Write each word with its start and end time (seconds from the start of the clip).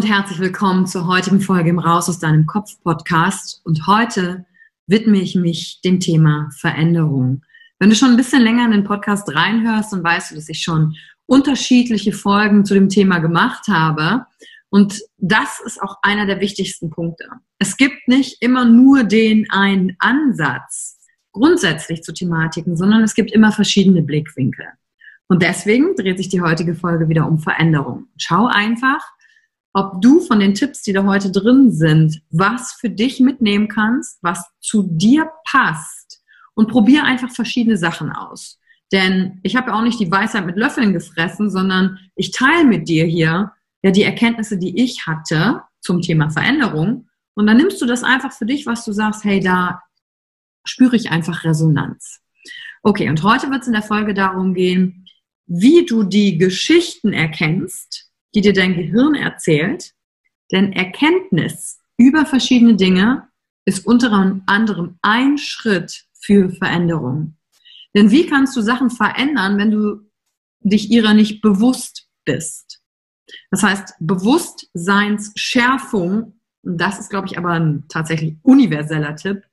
Und 0.00 0.08
herzlich 0.08 0.38
willkommen 0.38 0.86
zur 0.86 1.06
heutigen 1.06 1.42
Folge 1.42 1.68
im 1.68 1.78
Raus 1.78 2.08
aus 2.08 2.18
deinem 2.18 2.46
Kopf 2.46 2.80
Podcast. 2.82 3.60
Und 3.64 3.86
heute 3.86 4.46
widme 4.86 5.20
ich 5.20 5.34
mich 5.34 5.82
dem 5.84 6.00
Thema 6.00 6.48
Veränderung. 6.56 7.42
Wenn 7.78 7.90
du 7.90 7.94
schon 7.94 8.08
ein 8.08 8.16
bisschen 8.16 8.40
länger 8.40 8.64
in 8.64 8.70
den 8.70 8.84
Podcast 8.84 9.28
reinhörst, 9.28 9.92
dann 9.92 10.02
weißt 10.02 10.30
du, 10.30 10.36
dass 10.36 10.48
ich 10.48 10.62
schon 10.62 10.96
unterschiedliche 11.26 12.14
Folgen 12.14 12.64
zu 12.64 12.72
dem 12.72 12.88
Thema 12.88 13.18
gemacht 13.18 13.68
habe. 13.68 14.24
Und 14.70 15.02
das 15.18 15.60
ist 15.66 15.82
auch 15.82 15.98
einer 16.00 16.24
der 16.24 16.40
wichtigsten 16.40 16.88
Punkte. 16.88 17.28
Es 17.58 17.76
gibt 17.76 18.08
nicht 18.08 18.40
immer 18.40 18.64
nur 18.64 19.04
den 19.04 19.50
einen 19.50 19.96
Ansatz 19.98 20.96
grundsätzlich 21.32 22.02
zu 22.02 22.14
Thematiken, 22.14 22.74
sondern 22.74 23.02
es 23.02 23.14
gibt 23.14 23.32
immer 23.32 23.52
verschiedene 23.52 24.00
Blickwinkel. 24.00 24.64
Und 25.28 25.42
deswegen 25.42 25.94
dreht 25.94 26.16
sich 26.16 26.30
die 26.30 26.40
heutige 26.40 26.74
Folge 26.74 27.10
wieder 27.10 27.28
um 27.28 27.38
Veränderung. 27.38 28.06
Schau 28.16 28.46
einfach, 28.46 29.02
ob 29.72 30.02
du 30.02 30.20
von 30.20 30.40
den 30.40 30.54
Tipps, 30.54 30.82
die 30.82 30.92
da 30.92 31.04
heute 31.04 31.30
drin 31.30 31.70
sind, 31.70 32.22
was 32.30 32.72
für 32.72 32.90
dich 32.90 33.20
mitnehmen 33.20 33.68
kannst, 33.68 34.18
was 34.22 34.44
zu 34.60 34.88
dir 34.90 35.30
passt 35.44 36.22
und 36.54 36.68
probier 36.68 37.04
einfach 37.04 37.30
verschiedene 37.30 37.76
Sachen 37.76 38.10
aus. 38.10 38.58
Denn 38.92 39.38
ich 39.44 39.54
habe 39.54 39.70
ja 39.70 39.78
auch 39.78 39.82
nicht 39.82 40.00
die 40.00 40.10
Weisheit 40.10 40.46
mit 40.46 40.56
Löffeln 40.56 40.92
gefressen, 40.92 41.50
sondern 41.50 41.98
ich 42.16 42.32
teile 42.32 42.64
mit 42.64 42.88
dir 42.88 43.04
hier 43.04 43.52
ja 43.82 43.90
die 43.90 44.02
Erkenntnisse, 44.02 44.58
die 44.58 44.82
ich 44.82 45.06
hatte 45.06 45.62
zum 45.80 46.02
Thema 46.02 46.30
Veränderung. 46.30 47.08
Und 47.34 47.46
dann 47.46 47.56
nimmst 47.56 47.80
du 47.80 47.86
das 47.86 48.02
einfach 48.02 48.32
für 48.32 48.46
dich, 48.46 48.66
was 48.66 48.84
du 48.84 48.92
sagst, 48.92 49.24
hey, 49.24 49.40
da 49.40 49.80
spüre 50.64 50.96
ich 50.96 51.10
einfach 51.10 51.44
Resonanz. 51.44 52.20
Okay, 52.82 53.08
und 53.08 53.22
heute 53.22 53.50
wird 53.50 53.62
es 53.62 53.66
in 53.68 53.72
der 53.72 53.82
Folge 53.82 54.14
darum 54.14 54.54
gehen, 54.54 55.06
wie 55.46 55.86
du 55.86 56.02
die 56.02 56.38
Geschichten 56.38 57.12
erkennst, 57.12 58.09
die 58.34 58.40
dir 58.40 58.52
dein 58.52 58.74
Gehirn 58.74 59.14
erzählt. 59.14 59.92
Denn 60.52 60.72
Erkenntnis 60.72 61.78
über 61.96 62.26
verschiedene 62.26 62.74
Dinge 62.76 63.28
ist 63.64 63.86
unter 63.86 64.12
anderem 64.46 64.98
ein 65.02 65.38
Schritt 65.38 66.06
für 66.12 66.50
Veränderung. 66.50 67.36
Denn 67.94 68.10
wie 68.10 68.26
kannst 68.26 68.56
du 68.56 68.62
Sachen 68.62 68.90
verändern, 68.90 69.58
wenn 69.58 69.70
du 69.70 70.00
dich 70.60 70.90
ihrer 70.90 71.14
nicht 71.14 71.40
bewusst 71.42 72.08
bist? 72.24 72.82
Das 73.50 73.62
heißt, 73.62 73.94
Bewusstseinsschärfung, 74.00 76.40
das 76.62 76.98
ist, 77.00 77.10
glaube 77.10 77.28
ich, 77.28 77.38
aber 77.38 77.50
ein 77.50 77.84
tatsächlich 77.88 78.36
universeller 78.42 79.14
Tipp, 79.16 79.44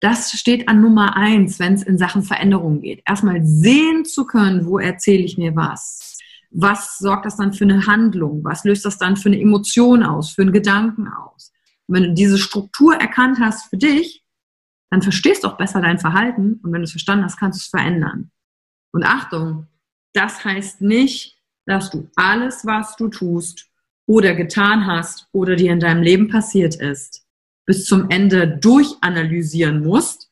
das 0.00 0.30
steht 0.32 0.68
an 0.68 0.80
Nummer 0.80 1.16
eins, 1.16 1.58
wenn 1.58 1.74
es 1.74 1.82
in 1.82 1.98
Sachen 1.98 2.22
Veränderung 2.22 2.80
geht. 2.80 3.02
Erstmal 3.06 3.44
sehen 3.44 4.04
zu 4.04 4.26
können, 4.26 4.66
wo 4.66 4.78
erzähle 4.78 5.24
ich 5.24 5.36
mir 5.38 5.56
was 5.56 6.07
was 6.50 6.98
sorgt 6.98 7.26
das 7.26 7.36
dann 7.36 7.52
für 7.52 7.64
eine 7.64 7.86
Handlung? 7.86 8.42
Was 8.44 8.64
löst 8.64 8.84
das 8.84 8.98
dann 8.98 9.16
für 9.16 9.28
eine 9.28 9.40
Emotion 9.40 10.02
aus, 10.02 10.30
für 10.30 10.42
einen 10.42 10.52
Gedanken 10.52 11.08
aus? 11.08 11.52
Und 11.86 11.96
wenn 11.96 12.02
du 12.04 12.14
diese 12.14 12.38
Struktur 12.38 12.94
erkannt 12.96 13.38
hast 13.40 13.68
für 13.70 13.76
dich, 13.76 14.24
dann 14.90 15.02
verstehst 15.02 15.44
du 15.44 15.48
auch 15.48 15.56
besser 15.56 15.80
dein 15.80 15.98
Verhalten 15.98 16.60
und 16.62 16.72
wenn 16.72 16.80
du 16.80 16.84
es 16.84 16.92
verstanden 16.92 17.24
hast, 17.24 17.38
kannst 17.38 17.58
du 17.58 17.62
es 17.62 17.68
verändern. 17.68 18.30
Und 18.92 19.04
Achtung, 19.04 19.66
das 20.14 20.44
heißt 20.44 20.80
nicht, 20.80 21.38
dass 21.66 21.90
du 21.90 22.08
alles, 22.16 22.64
was 22.64 22.96
du 22.96 23.08
tust 23.08 23.70
oder 24.06 24.34
getan 24.34 24.86
hast 24.86 25.28
oder 25.32 25.56
dir 25.56 25.72
in 25.72 25.80
deinem 25.80 26.02
Leben 26.02 26.28
passiert 26.28 26.76
ist, 26.76 27.26
bis 27.66 27.84
zum 27.84 28.08
Ende 28.08 28.48
durchanalysieren 28.48 29.84
musst, 29.84 30.30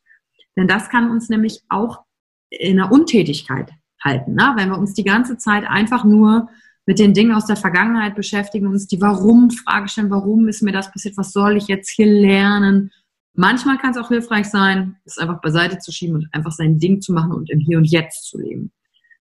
denn 0.56 0.66
das 0.66 0.88
kann 0.88 1.10
uns 1.10 1.28
nämlich 1.28 1.62
auch 1.68 2.04
in 2.48 2.76
der 2.76 2.90
Untätigkeit 2.90 3.70
halten. 4.02 4.34
Ne? 4.34 4.52
Wenn 4.56 4.70
wir 4.70 4.78
uns 4.78 4.94
die 4.94 5.04
ganze 5.04 5.38
Zeit 5.38 5.64
einfach 5.68 6.04
nur 6.04 6.48
mit 6.86 6.98
den 6.98 7.14
Dingen 7.14 7.32
aus 7.32 7.46
der 7.46 7.56
Vergangenheit 7.56 8.14
beschäftigen, 8.14 8.68
uns 8.68 8.86
die 8.86 9.00
Warum-Frage 9.00 9.88
stellen, 9.88 10.10
warum 10.10 10.46
ist 10.48 10.62
mir 10.62 10.72
das 10.72 10.90
passiert, 10.90 11.16
was 11.16 11.32
soll 11.32 11.56
ich 11.56 11.66
jetzt 11.66 11.90
hier 11.90 12.06
lernen? 12.06 12.92
Manchmal 13.34 13.78
kann 13.78 13.90
es 13.90 13.96
auch 13.96 14.08
hilfreich 14.08 14.46
sein, 14.46 14.96
es 15.04 15.18
einfach 15.18 15.40
beiseite 15.40 15.78
zu 15.78 15.92
schieben 15.92 16.16
und 16.16 16.28
einfach 16.32 16.52
sein 16.52 16.78
Ding 16.78 17.00
zu 17.00 17.12
machen 17.12 17.32
und 17.32 17.50
im 17.50 17.58
Hier 17.58 17.78
und 17.78 17.84
Jetzt 17.84 18.28
zu 18.28 18.38
leben. 18.38 18.72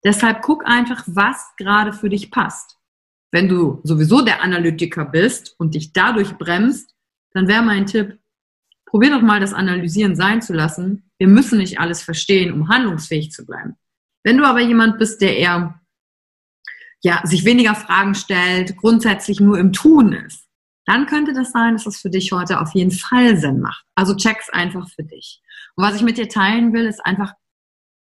Deshalb 0.03 0.41
guck 0.41 0.65
einfach, 0.65 1.03
was 1.07 1.53
gerade 1.57 1.91
für 1.91 2.09
dich 2.09 2.31
passt. 2.31 2.77
Wenn 3.31 3.49
du 3.49 3.81
sowieso 3.83 4.21
der 4.21 4.41
Analytiker 4.41 5.05
bist 5.05 5.53
und 5.59 5.75
dich 5.75 5.93
dadurch 5.93 6.37
bremst, 6.37 6.95
dann 7.33 7.47
wäre 7.47 7.61
mein 7.61 7.85
Tipp, 7.85 8.17
probier 8.85 9.11
doch 9.11 9.21
mal 9.21 9.39
das 9.39 9.53
Analysieren 9.53 10.15
sein 10.15 10.41
zu 10.41 10.53
lassen. 10.53 11.11
Wir 11.19 11.27
müssen 11.27 11.59
nicht 11.59 11.79
alles 11.79 12.01
verstehen, 12.01 12.51
um 12.51 12.69
handlungsfähig 12.69 13.31
zu 13.31 13.45
bleiben. 13.45 13.75
Wenn 14.29 14.37
du 14.37 14.45
aber 14.45 14.59
jemand 14.59 14.99
bist, 14.99 15.21
der 15.21 15.37
eher 15.37 15.81
ja, 17.01 17.19
sich 17.23 17.45
weniger 17.45 17.73
Fragen 17.73 18.13
stellt, 18.13 18.77
grundsätzlich 18.77 19.39
nur 19.39 19.57
im 19.57 19.73
Tun 19.73 20.13
ist, 20.13 20.45
dann 20.85 21.07
könnte 21.07 21.33
das 21.33 21.51
sein, 21.51 21.73
dass 21.73 21.87
es 21.87 21.99
für 21.99 22.11
dich 22.11 22.31
heute 22.31 22.61
auf 22.61 22.75
jeden 22.75 22.91
Fall 22.91 23.37
Sinn 23.37 23.59
macht. 23.59 23.83
Also 23.95 24.15
check's 24.15 24.51
einfach 24.51 24.87
für 24.87 25.03
dich. 25.03 25.41
Und 25.75 25.83
was 25.83 25.95
ich 25.95 26.03
mit 26.03 26.19
dir 26.19 26.29
teilen 26.29 26.73
will, 26.73 26.85
ist 26.85 27.03
einfach 27.03 27.33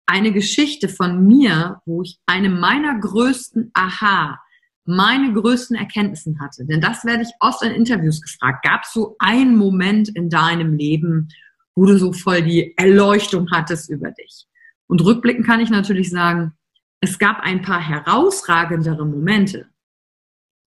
eine 0.07 0.33
Geschichte 0.33 0.89
von 0.89 1.27
mir, 1.27 1.80
wo 1.86 2.01
ich 2.01 2.18
eine 2.25 2.50
meiner 2.50 3.00
größten 3.00 3.69
Aha, 3.75 4.39
meine 4.83 5.31
größten 5.31 5.75
Erkenntnissen 5.75 6.39
hatte. 6.39 6.66
Denn 6.66 6.81
das 6.81 7.06
werde 7.06 7.22
ich 7.22 7.33
oft 7.39 7.62
in 7.62 7.69
Interviews 7.69 8.19
gefragt. 8.19 8.66
Gab 8.66 8.81
es 8.81 8.94
so 8.94 9.16
einen 9.19 9.56
Moment 9.56 10.10
in 10.10 10.31
deinem 10.31 10.74
Leben, 10.74 11.30
wo 11.75 11.86
du 11.86 12.00
so 12.00 12.13
voll 12.13 12.42
die 12.42 12.75
Erleuchtung 12.77 13.48
hattest 13.51 13.92
über 13.92 14.10
dich? 14.10 14.48
Und 14.88 15.04
rückblickend 15.04 15.46
kann 15.46 15.60
ich 15.60 15.70
natürlich 15.70 16.10
sagen, 16.10 16.54
es 17.02 17.20
gab 17.20 17.40
ein 17.40 17.62
paar 17.62 17.82
herausragendere 17.82 19.06
Momente. 19.06 19.70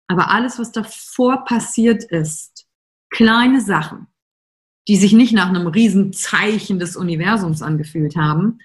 Aber 0.09 0.31
alles, 0.31 0.59
was 0.59 0.73
davor 0.73 1.45
passiert 1.45 2.05
ist, 2.05 2.67
kleine 3.11 3.61
Sachen, 3.61 4.07
die 4.89 4.97
sich 4.97 5.13
nicht 5.13 5.33
nach 5.33 5.49
einem 5.49 5.67
Riesenzeichen 5.67 6.79
des 6.79 6.97
Universums 6.97 7.63
angefühlt 7.63 8.17
haben, 8.17 8.59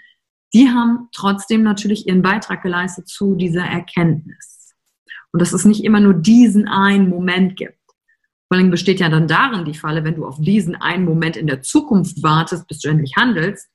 die 0.54 0.70
haben 0.70 1.08
trotzdem 1.14 1.64
natürlich 1.64 2.08
ihren 2.08 2.22
Beitrag 2.22 2.62
geleistet 2.62 3.08
zu 3.08 3.36
dieser 3.36 3.64
Erkenntnis. 3.64 4.74
Und 5.32 5.42
dass 5.42 5.54
es 5.54 5.66
nicht 5.66 5.84
immer 5.84 6.02
nur 6.02 6.14
diesen 6.14 6.68
einen 6.68 7.10
Moment 7.10 7.56
gibt. 7.56 7.80
Vor 8.50 8.58
allem 8.58 8.70
besteht 8.70 9.00
ja 9.00 9.08
dann 9.08 9.30
darin 9.30 9.64
die 9.64 9.74
Falle, 9.74 10.04
wenn 10.04 10.16
du 10.16 10.26
auf 10.26 10.42
diesen 10.42 10.76
einen 10.76 11.06
Moment 11.06 11.38
in 11.38 11.48
der 11.48 11.62
Zukunft 11.62 12.22
wartest, 12.22 12.68
bis 12.68 12.80
du 12.80 12.90
endlich 12.90 13.16
handelst, 13.16 13.70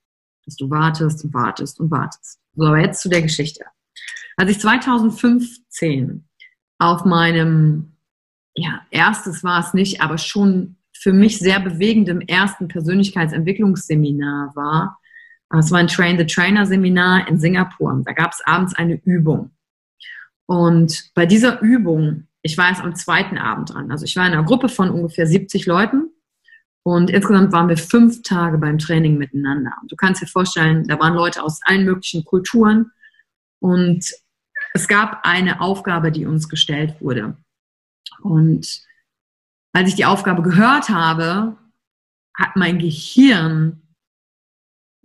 dass 0.47 0.55
du 0.55 0.69
wartest 0.69 1.23
und 1.23 1.33
wartest 1.33 1.79
und 1.79 1.91
wartest. 1.91 2.39
So, 2.55 2.65
aber 2.65 2.79
jetzt 2.79 3.01
zu 3.01 3.09
der 3.09 3.21
Geschichte. 3.21 3.65
Als 4.37 4.51
ich 4.51 4.59
2015 4.59 6.27
auf 6.79 7.05
meinem, 7.05 7.97
ja, 8.55 8.81
erstes 8.89 9.43
war 9.43 9.59
es 9.59 9.73
nicht, 9.73 10.01
aber 10.01 10.17
schon 10.17 10.77
für 10.93 11.13
mich 11.13 11.37
sehr 11.37 11.59
bewegendem 11.59 12.21
ersten 12.21 12.67
Persönlichkeitsentwicklungsseminar 12.67 14.55
war, 14.55 14.99
es 15.57 15.71
war 15.71 15.79
ein 15.79 15.87
Train 15.87 16.17
the 16.17 16.25
Trainer 16.25 16.65
Seminar 16.65 17.27
in 17.27 17.39
Singapur. 17.39 18.01
Da 18.05 18.13
gab 18.13 18.31
es 18.31 18.41
abends 18.45 18.75
eine 18.75 18.95
Übung. 19.05 19.51
Und 20.45 21.11
bei 21.13 21.25
dieser 21.25 21.61
Übung, 21.61 22.27
ich 22.41 22.57
war 22.57 22.69
erst 22.69 22.81
am 22.81 22.95
zweiten 22.95 23.37
Abend 23.37 23.73
dran. 23.73 23.91
Also 23.91 24.05
ich 24.05 24.15
war 24.15 24.25
in 24.25 24.33
einer 24.33 24.43
Gruppe 24.43 24.69
von 24.69 24.89
ungefähr 24.89 25.27
70 25.27 25.65
Leuten 25.65 26.09
und 26.87 27.09
insgesamt 27.09 27.51
waren 27.51 27.67
wir 27.67 27.75
fünf 27.75 28.21
Tage 28.21 28.57
beim 28.57 28.77
Training 28.77 29.17
miteinander. 29.17 29.73
Und 29.81 29.91
du 29.91 29.97
kannst 29.97 30.21
dir 30.21 30.27
vorstellen, 30.27 30.87
da 30.87 30.97
waren 30.97 31.15
Leute 31.15 31.43
aus 31.43 31.59
allen 31.63 31.83
möglichen 31.83 32.23
Kulturen 32.23 32.91
und 33.59 34.09
es 34.73 34.87
gab 34.87 35.19
eine 35.23 35.59
Aufgabe, 35.59 36.13
die 36.13 36.25
uns 36.25 36.47
gestellt 36.47 36.95
wurde. 37.01 37.35
Und 38.21 38.79
als 39.73 39.89
ich 39.89 39.95
die 39.95 40.05
Aufgabe 40.05 40.41
gehört 40.43 40.87
habe, 40.87 41.57
hat 42.33 42.55
mein 42.55 42.79
Gehirn 42.79 43.81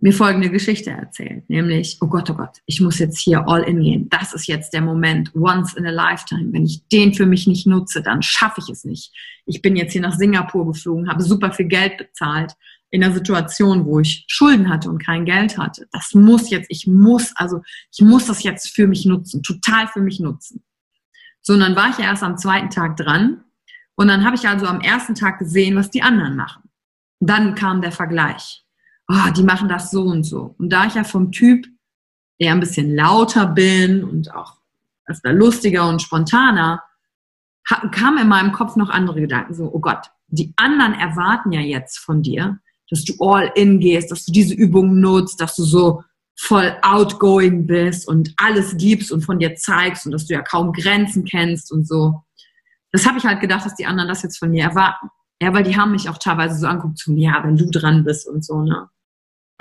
mir 0.03 0.11
folgende 0.11 0.49
Geschichte 0.49 0.89
erzählt, 0.89 1.49
nämlich, 1.49 1.97
oh 2.01 2.07
Gott, 2.07 2.29
oh 2.29 2.33
Gott, 2.33 2.57
ich 2.65 2.81
muss 2.81 2.99
jetzt 2.99 3.21
hier 3.21 3.47
all 3.47 3.63
in 3.63 3.81
gehen. 3.81 4.09
Das 4.09 4.33
ist 4.33 4.47
jetzt 4.47 4.73
der 4.73 4.81
Moment, 4.81 5.33
once 5.33 5.75
in 5.75 5.85
a 5.85 5.91
lifetime. 5.91 6.51
Wenn 6.51 6.65
ich 6.65 6.85
den 6.89 7.13
für 7.13 7.25
mich 7.25 7.47
nicht 7.47 7.65
nutze, 7.67 8.01
dann 8.03 8.21
schaffe 8.21 8.59
ich 8.59 8.69
es 8.69 8.83
nicht. 8.83 9.13
Ich 9.45 9.61
bin 9.61 9.77
jetzt 9.77 9.93
hier 9.93 10.01
nach 10.01 10.17
Singapur 10.17 10.67
geflogen, 10.67 11.09
habe 11.09 11.23
super 11.23 11.53
viel 11.53 11.67
Geld 11.67 11.97
bezahlt 11.97 12.51
in 12.89 13.01
einer 13.01 13.13
Situation, 13.13 13.85
wo 13.85 14.01
ich 14.01 14.25
Schulden 14.27 14.67
hatte 14.67 14.89
und 14.89 15.01
kein 15.01 15.23
Geld 15.23 15.57
hatte. 15.57 15.87
Das 15.93 16.13
muss 16.13 16.49
jetzt, 16.49 16.67
ich 16.69 16.85
muss, 16.85 17.31
also 17.37 17.61
ich 17.89 18.01
muss 18.01 18.25
das 18.25 18.43
jetzt 18.43 18.75
für 18.75 18.87
mich 18.87 19.05
nutzen, 19.05 19.41
total 19.41 19.87
für 19.87 20.01
mich 20.01 20.19
nutzen. 20.19 20.65
So, 21.39 21.53
und 21.53 21.61
dann 21.61 21.77
war 21.77 21.91
ich 21.91 21.97
ja 21.97 22.07
erst 22.07 22.23
am 22.23 22.37
zweiten 22.37 22.69
Tag 22.69 22.97
dran 22.97 23.45
und 23.95 24.09
dann 24.09 24.25
habe 24.25 24.35
ich 24.35 24.49
also 24.49 24.65
am 24.65 24.81
ersten 24.81 25.15
Tag 25.15 25.39
gesehen, 25.39 25.77
was 25.77 25.91
die 25.91 26.01
anderen 26.01 26.35
machen. 26.35 26.63
Dann 27.21 27.55
kam 27.55 27.79
der 27.79 27.93
Vergleich 27.93 28.62
oh, 29.07 29.31
die 29.35 29.43
machen 29.43 29.69
das 29.69 29.91
so 29.91 30.03
und 30.03 30.23
so. 30.23 30.55
Und 30.57 30.69
da 30.69 30.85
ich 30.85 30.95
ja 30.95 31.03
vom 31.03 31.31
Typ 31.31 31.65
eher 32.37 32.53
ein 32.53 32.59
bisschen 32.59 32.95
lauter 32.95 33.47
bin 33.47 34.03
und 34.03 34.33
auch 34.33 34.57
öfter 35.05 35.33
lustiger 35.33 35.87
und 35.87 36.01
spontaner, 36.01 36.83
kamen 37.91 38.19
in 38.19 38.27
meinem 38.27 38.51
Kopf 38.51 38.75
noch 38.75 38.89
andere 38.89 39.21
Gedanken. 39.21 39.53
So, 39.53 39.69
oh 39.73 39.79
Gott, 39.79 40.09
die 40.27 40.53
anderen 40.55 40.93
erwarten 40.93 41.51
ja 41.51 41.61
jetzt 41.61 41.99
von 41.99 42.21
dir, 42.21 42.59
dass 42.89 43.03
du 43.03 43.13
all 43.19 43.51
in 43.55 43.79
gehst, 43.79 44.11
dass 44.11 44.25
du 44.25 44.31
diese 44.31 44.53
Übung 44.53 44.99
nutzt, 44.99 45.39
dass 45.39 45.55
du 45.55 45.63
so 45.63 46.03
voll 46.35 46.75
outgoing 46.81 47.67
bist 47.67 48.07
und 48.07 48.33
alles 48.37 48.75
gibst 48.77 49.11
und 49.11 49.21
von 49.21 49.39
dir 49.39 49.55
zeigst 49.55 50.05
und 50.05 50.11
dass 50.11 50.25
du 50.25 50.33
ja 50.33 50.41
kaum 50.41 50.73
Grenzen 50.73 51.25
kennst 51.25 51.71
und 51.71 51.87
so. 51.87 52.23
Das 52.91 53.07
habe 53.07 53.17
ich 53.17 53.25
halt 53.25 53.39
gedacht, 53.39 53.65
dass 53.65 53.75
die 53.75 53.85
anderen 53.85 54.09
das 54.09 54.23
jetzt 54.23 54.37
von 54.37 54.49
mir 54.49 54.63
erwarten. 54.63 55.09
Ja, 55.41 55.53
weil 55.53 55.63
die 55.63 55.77
haben 55.77 55.91
mich 55.91 56.09
auch 56.09 56.17
teilweise 56.17 56.57
so 56.57 56.67
anguckt, 56.67 56.97
so, 56.99 57.11
ja, 57.13 57.43
wenn 57.43 57.57
du 57.57 57.69
dran 57.69 58.03
bist 58.03 58.27
und 58.27 58.45
so, 58.45 58.61
ne? 58.61 58.89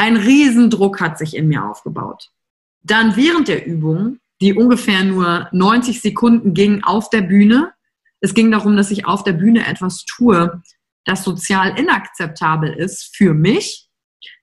Ein 0.02 0.16
Riesendruck 0.16 1.00
hat 1.00 1.16
sich 1.16 1.36
in 1.36 1.46
mir 1.46 1.64
aufgebaut. 1.64 2.32
Dann 2.82 3.14
während 3.14 3.46
der 3.46 3.64
Übung, 3.64 4.18
die 4.40 4.52
ungefähr 4.52 5.04
nur 5.04 5.48
90 5.52 6.00
Sekunden 6.00 6.54
ging 6.54 6.82
auf 6.82 7.08
der 7.08 7.20
Bühne, 7.20 7.72
es 8.18 8.34
ging 8.34 8.50
darum, 8.50 8.76
dass 8.76 8.90
ich 8.90 9.06
auf 9.06 9.22
der 9.22 9.34
Bühne 9.34 9.64
etwas 9.64 10.04
tue, 10.04 10.60
das 11.04 11.22
sozial 11.22 11.78
inakzeptabel 11.78 12.72
ist 12.72 13.14
für 13.14 13.32
mich, 13.32 13.88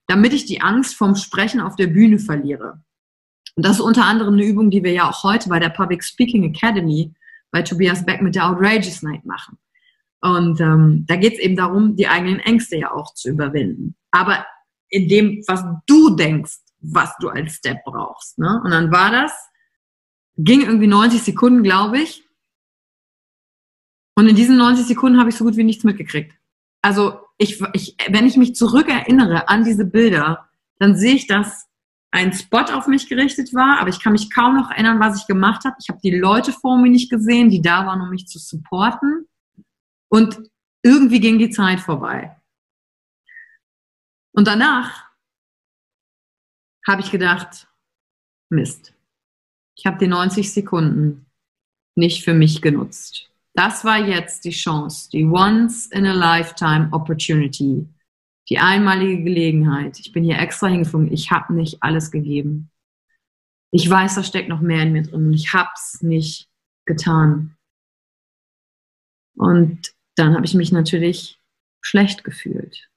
damit 0.06 0.32
ich 0.32 0.46
die 0.46 0.62
Angst 0.62 0.94
vom 0.94 1.14
Sprechen 1.14 1.60
auf 1.60 1.76
der 1.76 1.88
Bühne 1.88 2.18
verliere. 2.18 2.82
Und 3.54 3.66
das 3.66 3.72
ist 3.72 3.82
unter 3.82 4.06
anderem 4.06 4.32
eine 4.32 4.46
Übung, 4.46 4.70
die 4.70 4.82
wir 4.82 4.92
ja 4.92 5.10
auch 5.10 5.24
heute 5.24 5.50
bei 5.50 5.58
der 5.58 5.68
Public 5.68 6.02
Speaking 6.02 6.44
Academy 6.44 7.12
bei 7.50 7.60
Tobias 7.60 8.06
Beck 8.06 8.22
mit 8.22 8.34
der 8.34 8.48
Outrageous 8.48 9.02
Night 9.02 9.26
machen. 9.26 9.58
Und 10.22 10.58
ähm, 10.62 11.04
da 11.06 11.16
geht 11.16 11.34
es 11.34 11.38
eben 11.38 11.56
darum, 11.56 11.96
die 11.96 12.08
eigenen 12.08 12.40
Ängste 12.40 12.78
ja 12.78 12.92
auch 12.92 13.12
zu 13.12 13.28
überwinden. 13.28 13.94
Aber 14.10 14.46
in 14.90 15.08
dem, 15.08 15.42
was 15.46 15.64
du 15.86 16.16
denkst, 16.16 16.58
was 16.80 17.14
du 17.20 17.28
als 17.28 17.54
Step 17.54 17.78
brauchst. 17.84 18.38
Ne? 18.38 18.60
Und 18.64 18.70
dann 18.70 18.90
war 18.90 19.10
das, 19.10 19.32
ging 20.36 20.62
irgendwie 20.62 20.86
90 20.86 21.22
Sekunden, 21.22 21.62
glaube 21.62 22.00
ich. 22.00 22.24
Und 24.16 24.28
in 24.28 24.36
diesen 24.36 24.56
90 24.56 24.86
Sekunden 24.86 25.18
habe 25.18 25.30
ich 25.30 25.36
so 25.36 25.44
gut 25.44 25.56
wie 25.56 25.64
nichts 25.64 25.84
mitgekriegt. 25.84 26.34
Also 26.82 27.20
ich, 27.38 27.62
ich, 27.72 27.96
wenn 28.08 28.26
ich 28.26 28.36
mich 28.36 28.54
zurückerinnere 28.54 29.48
an 29.48 29.64
diese 29.64 29.84
Bilder, 29.84 30.48
dann 30.78 30.96
sehe 30.96 31.14
ich, 31.14 31.26
dass 31.26 31.66
ein 32.10 32.32
Spot 32.32 32.58
auf 32.58 32.86
mich 32.86 33.08
gerichtet 33.08 33.54
war, 33.54 33.78
aber 33.78 33.88
ich 33.88 34.02
kann 34.02 34.12
mich 34.12 34.30
kaum 34.34 34.56
noch 34.56 34.70
erinnern, 34.70 34.98
was 34.98 35.20
ich 35.20 35.26
gemacht 35.26 35.64
habe. 35.64 35.76
Ich 35.80 35.88
habe 35.88 36.00
die 36.02 36.18
Leute 36.18 36.52
vor 36.52 36.76
mir 36.76 36.90
nicht 36.90 37.10
gesehen, 37.10 37.50
die 37.50 37.62
da 37.62 37.86
waren, 37.86 38.00
um 38.00 38.10
mich 38.10 38.26
zu 38.26 38.38
supporten. 38.38 39.26
Und 40.08 40.50
irgendwie 40.82 41.20
ging 41.20 41.38
die 41.38 41.50
Zeit 41.50 41.80
vorbei. 41.80 42.39
Und 44.32 44.46
danach 44.46 45.10
habe 46.86 47.02
ich 47.02 47.10
gedacht, 47.10 47.68
Mist, 48.50 48.94
ich 49.76 49.86
habe 49.86 49.98
die 49.98 50.08
90 50.08 50.52
Sekunden 50.52 51.26
nicht 51.96 52.24
für 52.24 52.34
mich 52.34 52.62
genutzt. 52.62 53.30
Das 53.54 53.84
war 53.84 53.98
jetzt 53.98 54.44
die 54.44 54.50
Chance, 54.50 55.10
die 55.10 55.24
Once 55.24 55.86
in 55.86 56.06
a 56.06 56.12
Lifetime 56.12 56.88
Opportunity, 56.92 57.88
die 58.48 58.58
einmalige 58.58 59.22
Gelegenheit. 59.22 59.98
Ich 59.98 60.12
bin 60.12 60.24
hier 60.24 60.38
extra 60.38 60.68
hingeflogen, 60.68 61.12
ich 61.12 61.30
habe 61.30 61.54
nicht 61.54 61.82
alles 61.82 62.10
gegeben. 62.10 62.70
Ich 63.72 63.88
weiß, 63.88 64.16
da 64.16 64.24
steckt 64.24 64.48
noch 64.48 64.60
mehr 64.60 64.82
in 64.82 64.92
mir 64.92 65.02
drin 65.02 65.26
und 65.26 65.32
ich 65.32 65.52
habe 65.52 65.70
es 65.74 66.02
nicht 66.02 66.48
getan. 66.86 67.56
Und 69.36 69.94
dann 70.16 70.34
habe 70.34 70.44
ich 70.44 70.54
mich 70.54 70.72
natürlich 70.72 71.40
schlecht 71.80 72.24
gefühlt. 72.24 72.89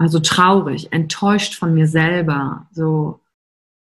Also 0.00 0.18
traurig, 0.18 0.94
enttäuscht 0.94 1.56
von 1.56 1.74
mir 1.74 1.86
selber, 1.86 2.66
so 2.72 3.20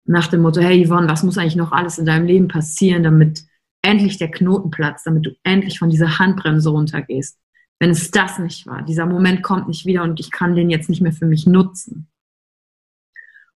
nach 0.04 0.30
dem 0.30 0.42
Motto, 0.42 0.60
hey 0.60 0.84
Yvonne, 0.84 1.08
was 1.08 1.22
muss 1.22 1.38
eigentlich 1.38 1.56
noch 1.56 1.72
alles 1.72 2.00
in 2.00 2.08
deinem 2.08 2.26
Leben 2.26 2.48
passieren, 2.48 3.04
damit 3.04 3.44
endlich 3.84 4.18
der 4.18 4.32
Knoten 4.32 4.72
platzt, 4.72 5.06
damit 5.06 5.28
du 5.28 5.36
endlich 5.44 5.78
von 5.78 5.92
dieser 5.92 6.18
Handbremse 6.18 6.72
runtergehst. 6.72 7.40
Wenn 7.80 7.92
es 7.92 8.10
das 8.10 8.40
nicht 8.40 8.66
war, 8.66 8.82
dieser 8.82 9.06
Moment 9.06 9.44
kommt 9.44 9.68
nicht 9.68 9.86
wieder 9.86 10.02
und 10.02 10.20
ich 10.20 10.32
kann 10.32 10.56
den 10.56 10.72
jetzt 10.72 10.90
nicht 10.90 11.02
mehr 11.02 11.14
für 11.14 11.28
mich 11.28 11.46
nutzen. 11.46 12.08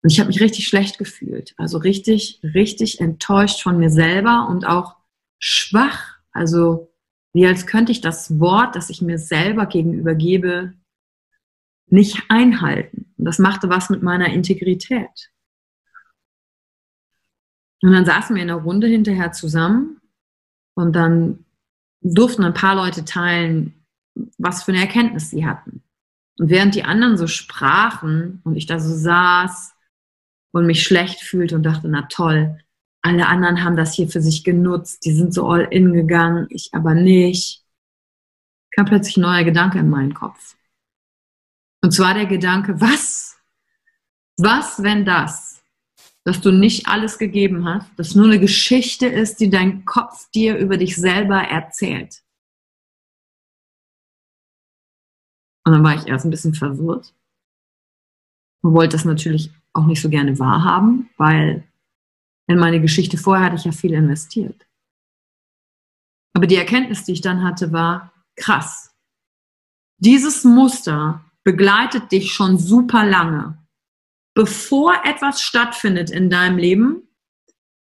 Und 0.04 0.12
ich 0.12 0.20
habe 0.20 0.28
mich 0.28 0.40
richtig 0.40 0.68
schlecht 0.68 1.00
gefühlt, 1.00 1.56
also 1.58 1.80
richtig, 1.80 2.42
richtig 2.44 3.02
enttäuscht 3.02 3.64
von 3.64 3.80
mir 3.80 3.90
selber 3.90 4.48
und 4.52 4.68
auch 4.68 4.98
schwach, 5.40 6.20
also 6.32 6.94
wie 7.34 7.48
als 7.48 7.66
könnte 7.66 7.92
ich 7.92 8.02
das 8.02 8.40
Wort, 8.40 8.76
das 8.76 8.92
ich 8.92 9.02
mir 9.02 9.18
selber 9.18 9.66
gegenüber 9.66 10.14
gebe, 10.14 10.76
nicht 11.88 12.24
einhalten. 12.30 13.14
Und 13.18 13.26
das 13.26 13.40
machte 13.40 13.70
was 13.70 13.90
mit 13.90 14.02
meiner 14.02 14.28
Integrität. 14.28 15.32
Und 17.82 17.92
dann 17.92 18.06
saßen 18.06 18.36
wir 18.36 18.42
in 18.42 18.48
der 18.48 18.58
Runde 18.58 18.88
hinterher 18.88 19.32
zusammen 19.32 20.02
und 20.74 20.96
dann 20.96 21.46
durften 22.02 22.44
ein 22.44 22.54
paar 22.54 22.76
Leute 22.76 23.06
teilen, 23.06 23.86
was 24.38 24.64
für 24.64 24.72
eine 24.72 24.82
Erkenntnis 24.82 25.30
sie 25.30 25.46
hatten. 25.46 25.84
Und 26.38 26.50
während 26.50 26.76
die 26.76 26.84
anderen 26.84 27.18
so 27.18 27.28
sprachen 27.28 28.42
und 28.44 28.56
ich 28.56 28.66
da 28.66 28.80
so 28.80 28.94
saß 28.94 29.74
und 30.52 30.66
mich 30.66 30.84
schlecht 30.84 31.22
fühlte 31.22 31.56
und 31.56 31.64
dachte, 31.64 31.88
na 31.88 32.04
toll, 32.04 32.58
alle 33.02 33.28
anderen 33.28 33.64
haben 33.64 33.76
das 33.76 33.94
hier 33.94 34.08
für 34.08 34.22
sich 34.22 34.44
genutzt, 34.44 35.06
die 35.06 35.14
sind 35.14 35.34
so 35.34 35.48
all 35.48 35.68
in 35.70 35.94
gegangen, 35.94 36.48
ich 36.50 36.70
aber 36.74 36.96
nicht, 36.96 37.64
kam 38.72 38.86
plötzlich 38.86 39.18
ein 39.18 39.22
neuer 39.22 39.44
Gedanke 39.44 39.80
in 39.80 39.90
meinen 39.90 40.14
Kopf. 40.14 40.56
Und 41.86 41.92
zwar 41.92 42.16
der 42.16 42.26
Gedanke, 42.26 42.82
was? 42.82 43.38
Was, 44.38 44.84
wenn 44.84 45.06
das 45.06 45.56
dass 46.26 46.42
du 46.42 46.52
nicht 46.52 46.88
alles 46.88 47.20
gegeben 47.20 47.66
hast, 47.66 47.88
dass 47.98 48.16
nur 48.16 48.26
eine 48.26 48.40
Geschichte 48.40 49.06
ist, 49.06 49.40
die 49.40 49.50
dein 49.50 49.86
Kopf 49.86 50.30
dir 50.32 50.58
über 50.58 50.78
dich 50.78 50.96
selber 50.96 51.38
erzählt. 51.38 52.24
Und 55.66 55.74
dann 55.74 55.84
war 55.84 55.96
ich 55.96 56.08
erst 56.08 56.26
ein 56.26 56.32
bisschen 56.32 56.56
verwirrt 56.56 57.14
und 58.64 58.74
wollte 58.74 58.96
das 58.98 59.06
natürlich 59.06 59.52
auch 59.74 59.86
nicht 59.86 60.02
so 60.02 60.10
gerne 60.10 60.38
wahrhaben, 60.40 61.10
weil 61.18 61.64
in 62.48 62.58
meine 62.58 62.82
Geschichte 62.82 63.18
vorher 63.18 63.46
hatte 63.46 63.58
ich 63.58 63.66
ja 63.66 63.72
viel 63.72 63.94
investiert. 63.94 64.68
Aber 66.34 66.48
die 66.48 66.56
Erkenntnis, 66.56 67.04
die 67.04 67.14
ich 67.14 67.22
dann 67.22 67.44
hatte, 67.44 67.72
war 67.72 68.12
krass. 68.36 68.96
Dieses 70.00 70.44
Muster 70.44 71.24
begleitet 71.46 72.12
dich 72.12 72.34
schon 72.34 72.58
super 72.58 73.06
lange. 73.06 73.58
Bevor 74.36 74.94
etwas 75.06 75.42
stattfindet 75.42 76.10
in 76.10 76.30
deinem 76.30 76.58
Leben, 76.58 77.08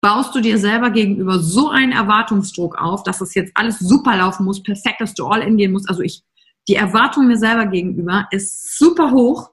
baust 0.01 0.33
du 0.35 0.39
dir 0.39 0.57
selber 0.57 0.91
gegenüber 0.91 1.39
so 1.39 1.69
einen 1.69 1.91
Erwartungsdruck 1.91 2.77
auf, 2.77 3.03
dass 3.03 3.21
es 3.21 3.33
jetzt 3.33 3.51
alles 3.55 3.79
super 3.79 4.15
laufen 4.15 4.45
muss, 4.45 4.63
perfekt, 4.63 5.01
dass 5.01 5.15
du 5.15 5.25
all 5.25 5.41
in 5.41 5.57
gehen 5.57 5.71
musst. 5.71 5.89
Also 5.89 6.03
ich, 6.03 6.23
die 6.67 6.75
Erwartung 6.75 7.27
mir 7.27 7.37
selber 7.37 7.65
gegenüber 7.65 8.27
ist 8.31 8.77
super 8.77 9.11
hoch. 9.11 9.51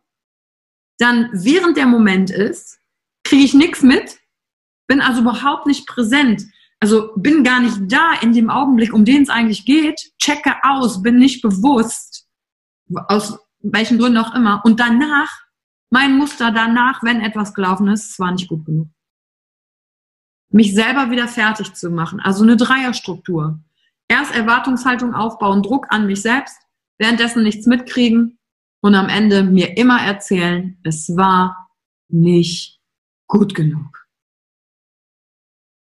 Dann 0.99 1.31
während 1.33 1.76
der 1.76 1.87
Moment 1.87 2.31
ist, 2.31 2.78
kriege 3.25 3.45
ich 3.45 3.54
nichts 3.54 3.83
mit, 3.83 4.21
bin 4.87 5.00
also 5.00 5.23
überhaupt 5.23 5.66
nicht 5.66 5.87
präsent. 5.87 6.45
Also 6.81 7.12
bin 7.16 7.45
gar 7.45 7.61
nicht 7.61 7.78
da 7.90 8.12
in 8.21 8.33
dem 8.35 8.50
Augenblick, 8.50 8.92
um 8.92 9.04
den 9.04 9.23
es 9.23 9.31
eigentlich 9.31 9.64
geht, 9.64 10.12
checke 10.21 10.54
aus, 10.64 11.02
bin 11.02 11.16
nicht 11.16 11.40
bewusst, 11.40 12.28
aus 13.09 13.38
welchen 13.62 13.99
Gründen 13.99 14.19
auch 14.19 14.35
immer. 14.35 14.62
Und 14.64 14.81
danach, 14.81 15.31
mein 15.90 16.16
Muster 16.16 16.50
danach, 16.50 17.02
wenn 17.02 17.21
etwas 17.21 17.54
gelaufen 17.54 17.88
ist, 17.88 18.11
es 18.11 18.19
war 18.19 18.33
nicht 18.33 18.49
gut 18.49 18.64
genug. 18.64 18.88
Mich 20.50 20.75
selber 20.75 21.11
wieder 21.11 21.28
fertig 21.28 21.73
zu 21.75 21.90
machen. 21.90 22.21
Also 22.21 22.42
eine 22.42 22.57
Dreierstruktur. 22.57 23.61
Erst 24.09 24.35
Erwartungshaltung 24.35 25.14
aufbauen, 25.14 25.62
Druck 25.62 25.87
an 25.88 26.07
mich 26.07 26.21
selbst, 26.21 26.59
währenddessen 26.99 27.42
nichts 27.42 27.66
mitkriegen 27.66 28.38
und 28.81 28.95
am 28.95 29.09
Ende 29.09 29.45
mir 29.45 29.76
immer 29.78 30.02
erzählen, 30.02 30.78
es 30.83 31.16
war 31.16 31.71
nicht 32.09 32.81
gut 33.26 33.54
genug. 33.54 34.01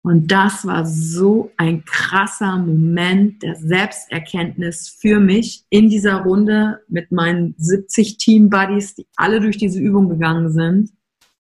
Und 0.02 0.32
das 0.32 0.66
war 0.66 0.86
so 0.86 1.52
ein 1.58 1.84
krasser 1.84 2.58
Moment 2.58 3.44
der 3.44 3.56
Selbsterkenntnis 3.56 4.88
für 4.88 5.20
mich 5.20 5.66
in 5.70 5.90
dieser 5.90 6.22
Runde 6.22 6.82
mit 6.88 7.12
meinen 7.12 7.54
70 7.58 8.18
Team-Buddies, 8.18 8.96
die 8.96 9.08
alle 9.18 9.42
durch 9.42 9.58
diese 9.58 9.80
Übung 9.80 10.08
gegangen 10.08 10.52
sind, 10.52 10.92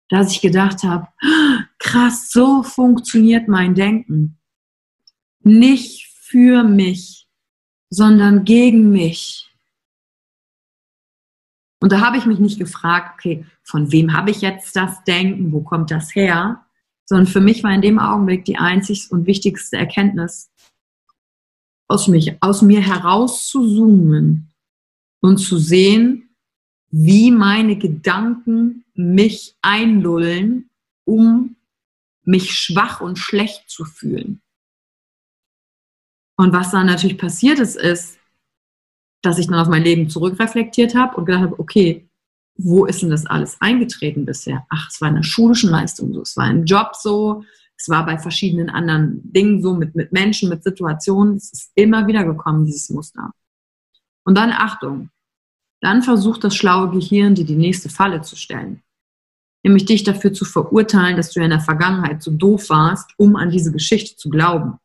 dass 0.09 0.31
ich 0.31 0.41
gedacht 0.41 0.83
habe, 0.83 1.07
krass, 1.77 2.31
so 2.31 2.63
funktioniert 2.63 3.47
mein 3.47 3.75
Denken. 3.75 4.39
Nicht 5.43 6.07
für 6.07 6.63
mich, 6.63 7.27
sondern 7.91 8.45
gegen 8.45 8.89
mich. 8.89 9.45
Und 11.81 11.91
da 11.91 12.01
habe 12.01 12.17
ich 12.17 12.25
mich 12.25 12.39
nicht 12.39 12.59
gefragt, 12.59 13.11
okay, 13.13 13.45
von 13.63 13.91
wem 13.91 14.13
habe 14.13 14.31
ich 14.31 14.41
jetzt 14.41 14.75
das 14.75 15.03
Denken, 15.03 15.51
wo 15.51 15.61
kommt 15.61 15.91
das 15.91 16.13
her, 16.13 16.65
sondern 17.09 17.25
für 17.25 17.41
mich 17.41 17.63
war 17.63 17.73
in 17.73 17.81
dem 17.81 17.97
Augenblick 17.97 18.45
die 18.45 18.57
einzig 18.57 19.11
und 19.11 19.25
wichtigste 19.25 19.77
Erkenntnis, 19.77 20.51
aus, 21.87 22.07
mich, 22.07 22.37
aus 22.39 22.61
mir 22.61 22.81
heraus 22.81 23.49
zu 23.49 23.67
zoomen 23.67 24.53
und 25.19 25.37
zu 25.37 25.57
sehen, 25.57 26.29
wie 26.91 27.31
meine 27.31 27.77
Gedanken 27.79 28.85
mich 28.93 29.55
einlullen, 29.63 30.69
um 31.03 31.55
mich 32.25 32.51
schwach 32.51 33.01
und 33.01 33.17
schlecht 33.17 33.67
zu 33.71 33.85
fühlen. 33.85 34.41
Und 36.37 36.53
was 36.53 36.69
dann 36.69 36.85
natürlich 36.85 37.17
passiert 37.17 37.57
ist, 37.57 37.75
ist, 37.75 38.19
dass 39.23 39.39
ich 39.39 39.47
dann 39.47 39.55
auf 39.59 39.67
mein 39.67 39.83
Leben 39.83 40.11
zurückreflektiert 40.11 40.93
habe 40.93 41.17
und 41.17 41.25
gedacht 41.25 41.41
habe, 41.41 41.59
okay, 41.59 42.07
wo 42.61 42.85
ist 42.85 43.01
denn 43.01 43.09
das 43.09 43.25
alles 43.25 43.55
eingetreten 43.61 44.25
bisher? 44.25 44.65
Ach, 44.69 44.89
es 44.89 44.99
war 44.99 45.09
in 45.09 45.15
der 45.15 45.23
schulischen 45.23 45.69
Leistung 45.69 46.13
so, 46.13 46.21
es 46.21 46.35
war 46.35 46.49
im 46.49 46.65
Job 46.65 46.91
so, 46.93 47.43
es 47.77 47.87
war 47.87 48.05
bei 48.05 48.17
verschiedenen 48.17 48.69
anderen 48.69 49.21
Dingen 49.31 49.61
so, 49.61 49.73
mit, 49.73 49.95
mit 49.95 50.11
Menschen, 50.11 50.49
mit 50.49 50.63
Situationen. 50.63 51.37
Es 51.37 51.53
ist 51.53 51.71
immer 51.75 52.05
wieder 52.07 52.25
gekommen, 52.25 52.65
dieses 52.65 52.89
Muster. 52.89 53.31
Und 54.25 54.37
dann 54.37 54.51
Achtung. 54.51 55.09
Dann 55.79 56.03
versucht 56.03 56.43
das 56.43 56.57
schlaue 56.57 56.89
Gehirn, 56.91 57.35
dir 57.35 57.45
die 57.45 57.55
nächste 57.55 57.87
Falle 57.87 58.21
zu 58.21 58.35
stellen. 58.35 58.83
Nämlich 59.63 59.85
dich 59.85 60.03
dafür 60.03 60.33
zu 60.33 60.43
verurteilen, 60.43 61.15
dass 61.15 61.31
du 61.31 61.41
in 61.41 61.51
der 61.51 61.61
Vergangenheit 61.61 62.21
so 62.21 62.31
doof 62.31 62.69
warst, 62.69 63.11
um 63.17 63.37
an 63.37 63.49
diese 63.49 63.71
Geschichte 63.71 64.17
zu 64.17 64.29
glauben. 64.29 64.77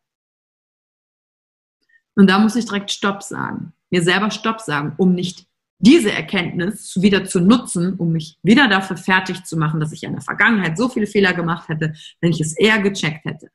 Und 2.14 2.30
da 2.30 2.38
muss 2.38 2.54
ich 2.54 2.64
direkt 2.64 2.92
Stopp 2.92 3.24
sagen. 3.24 3.72
Mir 3.90 4.04
selber 4.04 4.30
Stopp 4.30 4.60
sagen, 4.60 4.94
um 4.98 5.14
nicht 5.14 5.48
diese 5.78 6.12
Erkenntnis 6.12 7.00
wieder 7.00 7.24
zu 7.24 7.40
nutzen, 7.40 7.94
um 7.94 8.12
mich 8.12 8.38
wieder 8.42 8.68
dafür 8.68 8.96
fertig 8.96 9.44
zu 9.44 9.56
machen, 9.56 9.80
dass 9.80 9.92
ich 9.92 10.04
in 10.04 10.12
der 10.12 10.22
Vergangenheit 10.22 10.78
so 10.78 10.88
viele 10.88 11.06
Fehler 11.06 11.34
gemacht 11.34 11.68
hätte, 11.68 11.94
wenn 12.20 12.30
ich 12.30 12.40
es 12.40 12.56
eher 12.56 12.80
gecheckt 12.80 13.24
hätte. 13.24 13.50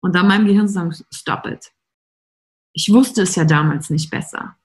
Und 0.00 0.14
dann 0.14 0.28
meinem 0.28 0.46
Gehirn 0.46 0.68
sagen, 0.68 0.94
stop 1.12 1.46
it. 1.46 1.72
Ich 2.72 2.92
wusste 2.92 3.22
es 3.22 3.34
ja 3.34 3.44
damals 3.44 3.90
nicht 3.90 4.10
besser. 4.10 4.56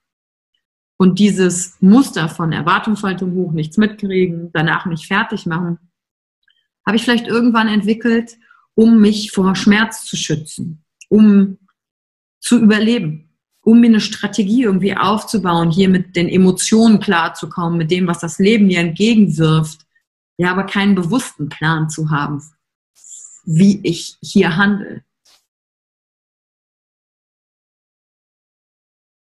Und 0.98 1.20
dieses 1.20 1.82
Muster 1.82 2.30
von 2.30 2.52
Erwartungshaltung 2.52 3.34
hoch, 3.34 3.52
nichts 3.52 3.78
mitkriegen, 3.78 4.52
danach 4.54 4.86
nicht 4.86 5.08
fertig 5.08 5.46
machen, 5.46 5.80
habe 6.86 6.98
ich 6.98 7.04
vielleicht 7.04 7.28
irgendwann 7.28 7.68
entwickelt, 7.68 8.38
um 8.76 9.02
mich 9.02 9.32
vor 9.32 9.56
Schmerz 9.56 10.06
zu 10.06 10.16
schützen, 10.16 10.84
um 11.10 11.58
zu 12.40 12.60
überleben 12.60 13.33
um 13.64 13.80
mir 13.80 13.88
eine 13.88 14.02
Strategie 14.02 14.64
irgendwie 14.64 14.96
aufzubauen, 14.96 15.72
hier 15.72 15.90
mit 15.90 16.16
den 16.16 16.28
Emotionen 16.28 17.00
klarzukommen, 17.00 17.78
mit 17.78 17.92
dem, 17.92 18.08
was 18.08 18.20
das 18.20 18.38
Leben 18.38 18.68
mir 18.68 18.80
entgegenwirft, 18.80 19.86
ja, 20.38 20.52
aber 20.52 20.66
keinen 20.66 20.96
bewussten 20.96 21.50
Plan 21.50 21.90
zu 21.90 22.10
haben, 22.10 22.44
wie 23.46 23.80
ich 23.84 24.18
hier 24.22 24.58
handle. 24.58 25.04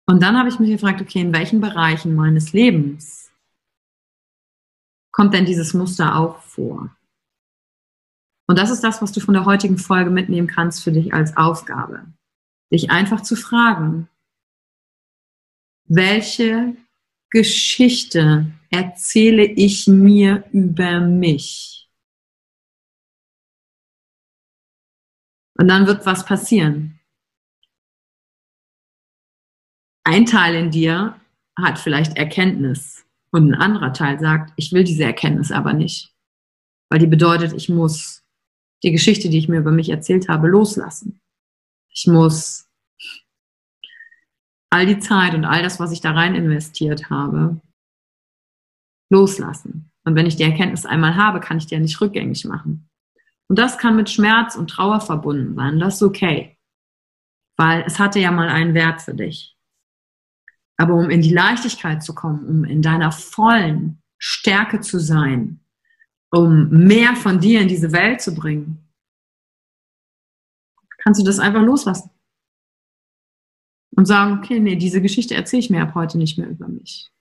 Und 0.05 0.21
dann 0.21 0.37
habe 0.37 0.49
ich 0.49 0.59
mich 0.59 0.69
gefragt, 0.69 1.01
okay, 1.01 1.21
in 1.21 1.33
welchen 1.33 1.61
Bereichen 1.61 2.13
meines 2.13 2.51
Lebens 2.51 3.31
kommt 5.13 5.33
denn 5.33 5.45
dieses 5.45 5.73
Muster 5.73 6.17
auch 6.17 6.41
vor? 6.41 6.93
Und 8.47 8.59
das 8.59 8.69
ist 8.69 8.83
das, 8.83 9.01
was 9.01 9.13
du 9.13 9.21
von 9.21 9.33
der 9.33 9.45
heutigen 9.45 9.77
Folge 9.77 10.09
mitnehmen 10.09 10.47
kannst 10.47 10.83
für 10.83 10.91
dich 10.91 11.13
als 11.13 11.37
Aufgabe. 11.37 12.05
Dich 12.71 12.91
einfach 12.91 13.21
zu 13.21 13.37
fragen, 13.37 14.09
welche 15.85 16.75
Geschichte 17.29 18.51
erzähle 18.69 19.43
ich 19.43 19.87
mir 19.87 20.43
über 20.51 20.99
mich? 20.99 21.89
Und 25.57 25.67
dann 25.67 25.87
wird 25.87 26.05
was 26.05 26.25
passieren. 26.25 26.99
Ein 30.03 30.25
Teil 30.25 30.55
in 30.55 30.71
dir 30.71 31.19
hat 31.57 31.79
vielleicht 31.79 32.17
Erkenntnis 32.17 33.05
und 33.31 33.51
ein 33.51 33.59
anderer 33.59 33.93
Teil 33.93 34.19
sagt, 34.19 34.53
ich 34.57 34.71
will 34.73 34.83
diese 34.83 35.03
Erkenntnis 35.03 35.51
aber 35.51 35.73
nicht, 35.73 36.13
weil 36.89 36.99
die 36.99 37.07
bedeutet, 37.07 37.53
ich 37.53 37.69
muss 37.69 38.23
die 38.83 38.91
Geschichte, 38.91 39.29
die 39.29 39.37
ich 39.37 39.47
mir 39.47 39.59
über 39.59 39.71
mich 39.71 39.89
erzählt 39.89 40.27
habe, 40.27 40.47
loslassen. 40.47 41.21
Ich 41.89 42.05
muss 42.07 42.62
all 44.73 44.87
die 44.87 44.97
Zeit 44.97 45.35
und 45.35 45.45
all 45.45 45.61
das, 45.61 45.79
was 45.79 45.91
ich 45.91 46.01
da 46.01 46.11
rein 46.11 46.33
investiert 46.33 47.11
habe, 47.11 47.61
loslassen. 49.11 49.91
Und 50.03 50.15
wenn 50.15 50.25
ich 50.25 50.35
die 50.35 50.43
Erkenntnis 50.43 50.87
einmal 50.87 51.15
habe, 51.15 51.39
kann 51.39 51.57
ich 51.57 51.67
die 51.67 51.75
ja 51.75 51.79
nicht 51.79 52.01
rückgängig 52.01 52.43
machen. 52.45 52.89
Und 53.47 53.59
das 53.59 53.77
kann 53.77 53.95
mit 53.95 54.09
Schmerz 54.09 54.55
und 54.55 54.71
Trauer 54.71 54.99
verbunden 54.99 55.53
sein. 55.53 55.79
Das 55.79 55.95
ist 55.95 56.01
okay. 56.01 56.57
Weil 57.55 57.83
es 57.85 57.99
hatte 57.99 58.19
ja 58.19 58.31
mal 58.31 58.49
einen 58.49 58.73
Wert 58.73 59.03
für 59.03 59.13
dich. 59.13 59.55
Aber 60.77 60.95
um 60.95 61.11
in 61.11 61.21
die 61.21 61.33
Leichtigkeit 61.33 62.01
zu 62.01 62.15
kommen, 62.15 62.43
um 62.47 62.63
in 62.63 62.81
deiner 62.81 63.11
vollen 63.11 64.01
Stärke 64.17 64.79
zu 64.79 64.99
sein, 64.99 65.59
um 66.31 66.69
mehr 66.69 67.15
von 67.15 67.39
dir 67.39 67.61
in 67.61 67.67
diese 67.67 67.91
Welt 67.91 68.21
zu 68.21 68.33
bringen, 68.33 68.89
kannst 70.97 71.21
du 71.21 71.25
das 71.25 71.37
einfach 71.37 71.61
loslassen 71.61 72.09
und 73.95 74.05
sagen, 74.05 74.39
okay, 74.39 74.59
nee, 74.59 74.75
diese 74.75 75.01
Geschichte 75.01 75.35
erzähle 75.35 75.61
ich 75.61 75.69
mir 75.69 75.81
ab 75.81 75.95
heute 75.95 76.17
nicht 76.17 76.37
mehr 76.37 76.49
über 76.49 76.67
mich. 76.67 77.11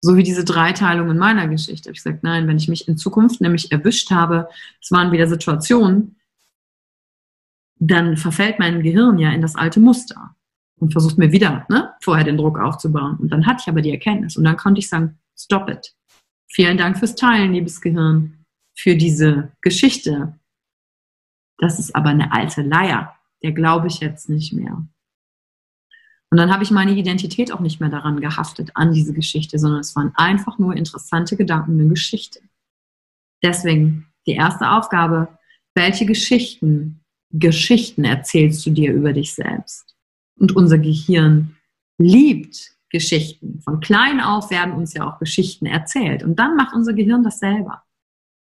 So 0.00 0.16
wie 0.16 0.22
diese 0.24 0.44
Dreiteilung 0.44 1.10
in 1.10 1.18
meiner 1.18 1.46
Geschichte. 1.48 1.90
Ich 1.90 1.96
gesagt, 1.96 2.24
nein, 2.24 2.48
wenn 2.48 2.56
ich 2.56 2.68
mich 2.68 2.88
in 2.88 2.96
Zukunft 2.96 3.40
nämlich 3.40 3.70
erwischt 3.70 4.10
habe, 4.10 4.48
es 4.80 4.90
waren 4.90 5.12
wieder 5.12 5.28
Situationen, 5.28 6.16
dann 7.78 8.16
verfällt 8.16 8.58
mein 8.58 8.82
Gehirn 8.82 9.18
ja 9.18 9.30
in 9.30 9.42
das 9.42 9.54
alte 9.54 9.80
Muster 9.80 10.36
und 10.76 10.92
versucht 10.92 11.18
mir 11.18 11.32
wieder 11.32 11.66
ne, 11.68 11.94
vorher 12.00 12.24
den 12.24 12.36
Druck 12.36 12.58
aufzubauen. 12.58 13.16
Und 13.18 13.30
dann 13.30 13.46
hatte 13.46 13.62
ich 13.62 13.68
aber 13.68 13.82
die 13.82 13.92
Erkenntnis 13.92 14.36
und 14.36 14.44
dann 14.44 14.56
konnte 14.56 14.80
ich 14.80 14.88
sagen, 14.88 15.18
stop 15.36 15.68
it. 15.68 15.94
Vielen 16.48 16.76
Dank 16.76 16.98
fürs 16.98 17.14
Teilen, 17.14 17.52
liebes 17.52 17.80
Gehirn. 17.80 18.44
für 18.74 18.96
diese 18.96 19.52
Geschichte. 19.60 20.38
Das 21.58 21.78
ist 21.78 21.94
aber 21.94 22.08
eine 22.08 22.32
alte 22.32 22.62
Leier. 22.62 23.14
Der 23.42 23.52
glaube 23.52 23.88
ich 23.88 24.00
jetzt 24.00 24.28
nicht 24.28 24.52
mehr. 24.52 24.86
Und 26.30 26.38
dann 26.38 26.50
habe 26.50 26.62
ich 26.62 26.70
meine 26.70 26.92
Identität 26.92 27.52
auch 27.52 27.60
nicht 27.60 27.78
mehr 27.78 27.90
daran 27.90 28.20
gehaftet, 28.20 28.70
an 28.74 28.92
diese 28.92 29.12
Geschichte, 29.12 29.58
sondern 29.58 29.80
es 29.80 29.94
waren 29.94 30.12
einfach 30.14 30.58
nur 30.58 30.74
interessante 30.74 31.36
Gedanken, 31.36 31.78
eine 31.78 31.88
Geschichte. 31.90 32.40
Deswegen 33.42 34.06
die 34.26 34.32
erste 34.32 34.70
Aufgabe, 34.70 35.28
welche 35.74 36.06
Geschichten, 36.06 37.04
Geschichten 37.30 38.04
erzählst 38.04 38.64
du 38.64 38.70
dir 38.70 38.94
über 38.94 39.12
dich 39.12 39.34
selbst? 39.34 39.94
Und 40.38 40.56
unser 40.56 40.78
Gehirn 40.78 41.56
liebt 41.98 42.72
Geschichten. 42.88 43.60
Von 43.62 43.80
klein 43.80 44.20
auf 44.20 44.50
werden 44.50 44.74
uns 44.74 44.94
ja 44.94 45.06
auch 45.06 45.18
Geschichten 45.18 45.66
erzählt. 45.66 46.22
Und 46.22 46.38
dann 46.38 46.56
macht 46.56 46.74
unser 46.74 46.92
Gehirn 46.92 47.24
das 47.24 47.40
selber, 47.40 47.82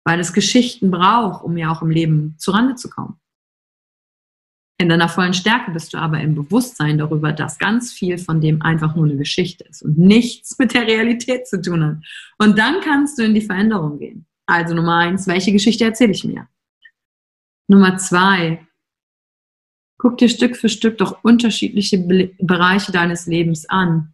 weil 0.04 0.20
es 0.20 0.34
Geschichten 0.34 0.92
braucht, 0.92 1.44
um 1.44 1.58
ja 1.58 1.72
auch 1.72 1.82
im 1.82 1.90
Leben 1.90 2.36
zurande 2.38 2.76
zu 2.76 2.90
kommen. 2.90 3.20
In 4.80 4.90
deiner 4.90 5.10
vollen 5.10 5.34
Stärke 5.34 5.72
bist 5.72 5.94
du 5.94 5.98
aber 5.98 6.20
im 6.22 6.36
Bewusstsein 6.36 7.00
darüber, 7.00 7.34
dass 7.34 7.58
ganz 7.58 7.92
viel 7.92 8.20
von 8.20 8.42
dem 8.42 8.62
einfach 8.62 8.96
nur 8.96 9.06
eine 9.06 9.18
Geschichte 9.18 9.64
ist 9.64 9.82
und 9.82 9.98
nichts 9.98 10.60
mit 10.60 10.74
der 10.76 10.86
Realität 10.86 11.48
zu 11.48 11.60
tun 11.60 11.84
hat. 11.84 11.98
Und 12.38 12.60
dann 12.60 12.82
kannst 12.82 13.18
du 13.18 13.24
in 13.24 13.34
die 13.34 13.42
Veränderung 13.42 13.98
gehen. 13.98 14.28
Also 14.46 14.76
Nummer 14.76 14.98
eins, 14.98 15.26
welche 15.26 15.52
Geschichte 15.52 15.84
erzähle 15.84 16.12
ich 16.12 16.24
mir? 16.24 16.48
Nummer 17.68 17.98
zwei, 17.98 18.66
guck 19.98 20.20
dir 20.20 20.30
Stück 20.30 20.56
für 20.56 20.70
Stück 20.70 21.00
doch 21.00 21.24
unterschiedliche 21.24 21.98
Bereiche 22.40 22.92
deines 22.92 23.26
Lebens 23.26 23.68
an. 23.68 24.14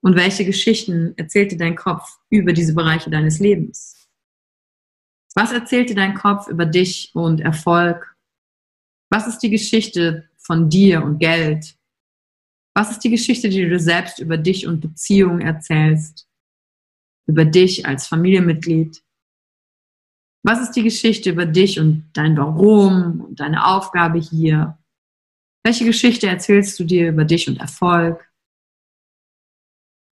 Und 0.00 0.16
welche 0.16 0.44
Geschichten 0.44 1.14
erzählt 1.16 1.50
dir 1.50 1.58
dein 1.58 1.76
Kopf 1.76 2.18
über 2.28 2.52
diese 2.52 2.74
Bereiche 2.74 3.10
deines 3.10 3.40
Lebens? 3.40 4.06
Was 5.34 5.50
erzählt 5.52 5.88
dir 5.88 5.96
dein 5.96 6.14
Kopf 6.14 6.46
über 6.48 6.66
dich 6.66 7.10
und 7.14 7.40
Erfolg 7.40 8.14
was 9.10 9.26
ist 9.26 9.38
die 9.38 9.50
Geschichte 9.50 10.28
von 10.36 10.68
dir 10.68 11.02
und 11.02 11.18
Geld? 11.18 11.76
Was 12.74 12.90
ist 12.90 13.00
die 13.00 13.10
Geschichte, 13.10 13.48
die 13.48 13.68
du 13.68 13.78
selbst 13.78 14.18
über 14.18 14.36
dich 14.36 14.66
und 14.66 14.80
Beziehungen 14.80 15.40
erzählst? 15.40 16.28
Über 17.26 17.44
dich 17.44 17.86
als 17.86 18.06
Familienmitglied? 18.06 19.02
Was 20.44 20.60
ist 20.60 20.72
die 20.72 20.82
Geschichte 20.82 21.30
über 21.30 21.46
dich 21.46 21.80
und 21.80 22.10
dein 22.12 22.36
Warum 22.36 23.20
und 23.20 23.40
deine 23.40 23.66
Aufgabe 23.66 24.18
hier? 24.18 24.78
Welche 25.64 25.84
Geschichte 25.84 26.28
erzählst 26.28 26.78
du 26.78 26.84
dir 26.84 27.08
über 27.08 27.24
dich 27.24 27.48
und 27.48 27.58
Erfolg? 27.58 28.30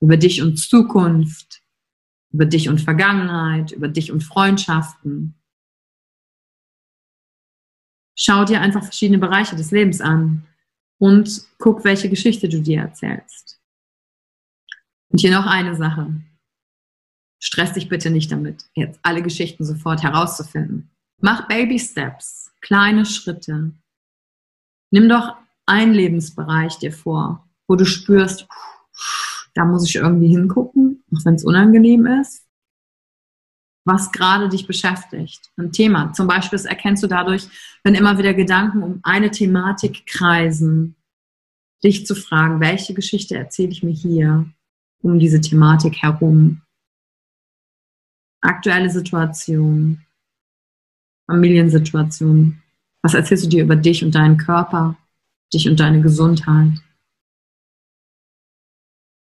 Über 0.02 0.18
dich 0.18 0.42
und 0.42 0.58
Zukunft? 0.58 1.62
Über 2.34 2.46
dich 2.46 2.68
und 2.68 2.82
Vergangenheit? 2.82 3.72
Über 3.72 3.88
dich 3.88 4.12
und 4.12 4.24
Freundschaften? 4.24 5.36
Schau 8.16 8.46
dir 8.46 8.62
einfach 8.62 8.84
verschiedene 8.84 9.20
Bereiche 9.20 9.56
des 9.56 9.72
Lebens 9.72 10.02
an 10.02 10.46
und 10.98 11.46
guck, 11.58 11.84
welche 11.84 12.10
Geschichte 12.10 12.48
du 12.48 12.62
dir 12.62 12.82
erzählst. 12.82 13.60
Und 15.10 15.20
hier 15.20 15.32
noch 15.32 15.46
eine 15.46 15.76
Sache. 15.76 16.22
Stress 17.40 17.74
dich 17.74 17.90
bitte 17.90 18.10
nicht 18.10 18.32
damit, 18.32 18.66
jetzt 18.74 19.00
alle 19.04 19.22
Geschichten 19.22 19.66
sofort 19.66 20.02
herauszufinden. 20.02 20.90
Mach 21.22 21.48
Baby 21.48 21.78
Steps, 21.78 22.52
kleine 22.62 23.06
Schritte. 23.06 23.72
Nimm 24.92 25.10
doch 25.10 25.36
einen 25.66 25.94
Lebensbereich 25.94 26.78
dir 26.78 26.94
vor, 26.94 27.48
wo 27.68 27.76
du 27.76 27.86
spürst, 27.86 28.48
da 29.54 29.66
muss 29.66 29.88
ich 29.88 29.96
irgendwie 29.96 30.30
hingucken, 30.30 31.04
auch 31.14 31.26
wenn 31.26 31.36
es 31.36 31.46
unangenehm 31.46 32.06
ist 32.06 32.45
was 33.86 34.12
gerade 34.12 34.50
dich 34.50 34.66
beschäftigt. 34.66 35.52
Ein 35.58 35.72
Thema. 35.72 36.12
Zum 36.14 36.28
Beispiel 36.28 36.58
das 36.58 36.66
erkennst 36.66 37.04
du 37.04 37.08
dadurch, 37.08 37.48
wenn 37.84 37.94
immer 37.94 38.18
wieder 38.18 38.34
Gedanken 38.34 38.82
um 38.82 39.00
eine 39.04 39.30
Thematik 39.30 40.08
kreisen, 40.08 40.96
dich 41.84 42.06
zu 42.06 42.16
fragen, 42.16 42.60
welche 42.60 42.96
Geschichte 42.96 43.36
erzähle 43.36 43.70
ich 43.70 43.84
mir 43.84 43.94
hier 43.94 44.50
um 45.02 45.20
diese 45.20 45.40
Thematik 45.40 46.02
herum? 46.02 46.62
Aktuelle 48.42 48.90
Situation, 48.90 50.04
Familiensituation. 51.28 52.62
Was 53.04 53.14
erzählst 53.14 53.46
du 53.46 53.50
dir 53.50 53.64
über 53.64 53.76
dich 53.76 54.04
und 54.04 54.16
deinen 54.16 54.38
Körper, 54.38 54.98
dich 55.54 55.70
und 55.70 55.80
deine 55.80 56.02
Gesundheit? 56.02 56.74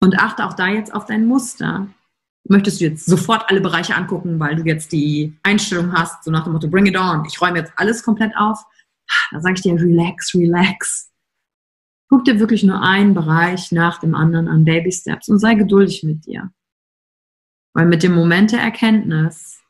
Und 0.03 0.19
achte 0.19 0.45
auch 0.47 0.55
da 0.55 0.69
jetzt 0.69 0.93
auf 0.93 1.07
dein 1.07 1.27
Muster 1.27 1.89
möchtest 2.45 2.81
du 2.81 2.85
jetzt 2.85 3.07
sofort 3.07 3.49
alle 3.49 3.61
Bereiche 3.61 3.95
angucken, 3.95 4.39
weil 4.41 4.57
du 4.57 4.65
jetzt 4.65 4.93
die 4.93 5.39
Einstellung 5.43 5.93
hast, 5.93 6.25
so 6.25 6.31
nach 6.31 6.45
dem 6.45 6.53
Motto, 6.53 6.69
bring 6.69 6.87
it 6.87 6.97
on, 6.97 7.25
ich 7.25 7.41
räume 7.41 7.59
jetzt 7.59 7.73
alles 7.77 8.03
komplett 8.03 8.37
auf. 8.37 8.65
Da 9.31 9.41
sage 9.41 9.55
ich 9.55 9.63
dir, 9.63 9.75
relax, 9.75 10.35
relax. 10.35 11.11
Guck 12.09 12.25
dir 12.25 12.41
wirklich 12.41 12.65
nur 12.65 12.83
einen 12.83 13.15
Bereich 13.15 13.71
nach 13.73 13.99
dem 14.01 14.15
anderen 14.15 14.49
an 14.49 14.65
Baby 14.65 14.91
Steps 14.91 15.29
und 15.29 15.39
sei 15.39 15.55
geduldig 15.55 16.03
mit 16.03 16.27
dir. 16.27 16.51
Weil 17.73 17.87
mit 17.87 18.03
dem 18.03 18.15
Moment 18.15 18.53
der 18.53 18.61
Erkenntnis 18.61 19.63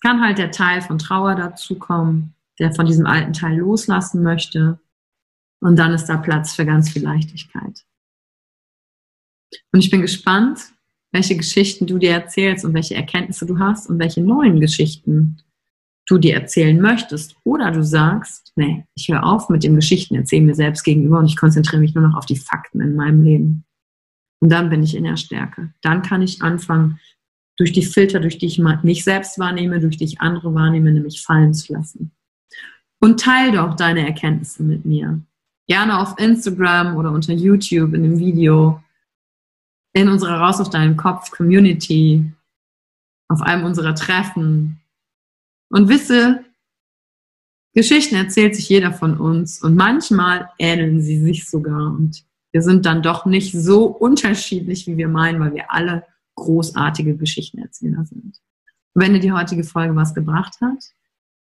kann 0.00 0.20
halt 0.20 0.38
der 0.38 0.52
Teil 0.52 0.80
von 0.80 0.98
Trauer 0.98 1.34
dazukommen, 1.34 2.34
der 2.58 2.72
von 2.72 2.86
diesem 2.86 3.06
alten 3.06 3.32
Teil 3.32 3.58
loslassen 3.58 4.22
möchte. 4.22 4.78
Und 5.60 5.76
dann 5.76 5.92
ist 5.92 6.06
da 6.06 6.18
Platz 6.18 6.54
für 6.54 6.64
ganz 6.64 6.90
viel 6.90 7.02
Leichtigkeit. 7.02 7.84
Und 9.72 9.80
ich 9.80 9.90
bin 9.90 10.02
gespannt, 10.02 10.72
welche 11.12 11.36
Geschichten 11.36 11.86
du 11.86 11.98
dir 11.98 12.12
erzählst 12.12 12.64
und 12.64 12.74
welche 12.74 12.94
Erkenntnisse 12.94 13.46
du 13.46 13.58
hast 13.58 13.88
und 13.88 13.98
welche 13.98 14.20
neuen 14.20 14.60
Geschichten 14.60 15.38
du 16.06 16.18
dir 16.18 16.34
erzählen 16.34 16.80
möchtest. 16.80 17.36
Oder 17.44 17.70
du 17.70 17.84
sagst, 17.84 18.52
nee, 18.56 18.84
ich 18.94 19.08
höre 19.08 19.24
auf 19.24 19.48
mit 19.48 19.62
dem 19.62 19.76
Geschichten 19.76 20.14
erzählen 20.14 20.46
mir 20.46 20.54
selbst 20.54 20.82
gegenüber 20.82 21.18
und 21.18 21.26
ich 21.26 21.36
konzentriere 21.36 21.80
mich 21.80 21.94
nur 21.94 22.06
noch 22.06 22.16
auf 22.16 22.26
die 22.26 22.36
Fakten 22.36 22.80
in 22.80 22.96
meinem 22.96 23.22
Leben. 23.22 23.64
Und 24.40 24.50
dann 24.50 24.70
bin 24.70 24.82
ich 24.82 24.96
in 24.96 25.04
der 25.04 25.16
Stärke. 25.16 25.72
Dann 25.82 26.02
kann 26.02 26.22
ich 26.22 26.42
anfangen, 26.42 26.98
durch 27.56 27.72
die 27.72 27.84
Filter, 27.84 28.20
durch 28.20 28.38
die 28.38 28.46
ich 28.46 28.60
mich 28.82 29.04
selbst 29.04 29.38
wahrnehme, 29.38 29.80
durch 29.80 29.96
die 29.96 30.04
ich 30.04 30.20
andere 30.20 30.54
wahrnehme, 30.54 30.92
nämlich 30.92 31.22
fallen 31.22 31.52
zu 31.52 31.72
lassen. 31.72 32.12
Und 33.00 33.20
teile 33.20 33.52
doch 33.52 33.74
deine 33.74 34.06
Erkenntnisse 34.06 34.62
mit 34.62 34.84
mir. 34.84 35.20
Gerne 35.66 36.00
auf 36.00 36.18
Instagram 36.18 36.96
oder 36.96 37.10
unter 37.10 37.32
YouTube 37.32 37.94
in 37.94 38.04
dem 38.04 38.18
Video 38.18 38.80
in 40.00 40.08
unserer 40.08 40.40
Raus 40.40 40.60
aus 40.60 40.70
deinem 40.70 40.96
Kopf 40.96 41.30
Community, 41.30 42.32
auf 43.28 43.42
einem 43.42 43.64
unserer 43.64 43.94
Treffen. 43.94 44.80
Und 45.70 45.88
wisse, 45.88 46.44
Geschichten 47.74 48.16
erzählt 48.16 48.56
sich 48.56 48.68
jeder 48.68 48.92
von 48.92 49.18
uns 49.18 49.62
und 49.62 49.76
manchmal 49.76 50.50
ähneln 50.58 51.00
sie 51.00 51.20
sich 51.20 51.48
sogar 51.48 51.92
und 51.92 52.24
wir 52.50 52.62
sind 52.62 52.86
dann 52.86 53.02
doch 53.02 53.26
nicht 53.26 53.52
so 53.52 53.84
unterschiedlich, 53.84 54.86
wie 54.86 54.96
wir 54.96 55.08
meinen, 55.08 55.38
weil 55.38 55.54
wir 55.54 55.70
alle 55.70 56.04
großartige 56.34 57.16
Geschichtenerzähler 57.16 58.06
sind. 58.06 58.40
Und 58.94 59.02
wenn 59.02 59.12
dir 59.12 59.20
die 59.20 59.32
heutige 59.32 59.64
Folge 59.64 59.94
was 59.94 60.14
gebracht 60.14 60.54
hat, 60.62 60.82